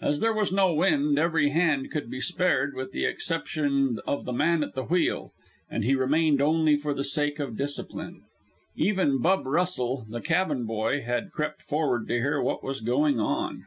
As 0.00 0.20
there 0.20 0.32
was 0.32 0.52
no 0.52 0.72
wind, 0.72 1.18
every 1.18 1.48
hand 1.48 1.90
could 1.90 2.08
be 2.08 2.20
spared 2.20 2.76
with 2.76 2.92
the 2.92 3.04
exception 3.06 3.98
of 4.06 4.24
the 4.24 4.32
man 4.32 4.62
at 4.62 4.74
the 4.76 4.84
wheel, 4.84 5.32
and 5.68 5.82
he 5.82 5.96
remained 5.96 6.40
only 6.40 6.76
for 6.76 6.94
the 6.94 7.02
sake 7.02 7.40
of 7.40 7.56
discipline. 7.56 8.22
Even 8.76 9.20
"Bub" 9.20 9.44
Russell, 9.44 10.06
the 10.08 10.20
cabin 10.20 10.64
boy, 10.64 11.02
had 11.02 11.32
crept 11.32 11.60
forward 11.60 12.06
to 12.06 12.14
hear 12.20 12.40
what 12.40 12.62
was 12.62 12.80
going 12.82 13.18
on. 13.18 13.64